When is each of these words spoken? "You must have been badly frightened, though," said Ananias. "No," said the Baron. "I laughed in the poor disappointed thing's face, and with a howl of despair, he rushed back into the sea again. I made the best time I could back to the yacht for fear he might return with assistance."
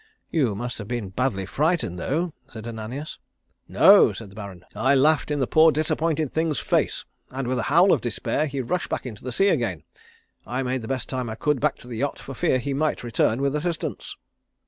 "You 0.31 0.55
must 0.55 0.79
have 0.79 0.87
been 0.87 1.09
badly 1.09 1.45
frightened, 1.45 1.99
though," 1.99 2.33
said 2.47 2.67
Ananias. 2.67 3.19
"No," 3.67 4.13
said 4.13 4.31
the 4.31 4.35
Baron. 4.35 4.65
"I 4.75 4.95
laughed 4.95 5.29
in 5.29 5.37
the 5.39 5.45
poor 5.45 5.71
disappointed 5.71 6.33
thing's 6.33 6.57
face, 6.57 7.05
and 7.29 7.47
with 7.47 7.59
a 7.59 7.69
howl 7.69 7.91
of 7.93 8.01
despair, 8.01 8.47
he 8.47 8.61
rushed 8.61 8.89
back 8.89 9.05
into 9.05 9.23
the 9.23 9.31
sea 9.31 9.49
again. 9.49 9.83
I 10.43 10.63
made 10.63 10.81
the 10.81 10.87
best 10.87 11.07
time 11.07 11.29
I 11.29 11.35
could 11.35 11.59
back 11.59 11.75
to 11.75 11.87
the 11.87 11.97
yacht 11.97 12.17
for 12.17 12.33
fear 12.33 12.57
he 12.57 12.73
might 12.73 13.03
return 13.03 13.43
with 13.43 13.55
assistance." 13.55 14.17